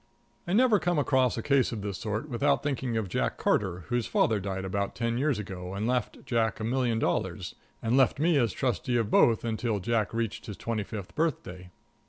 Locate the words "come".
0.79-0.97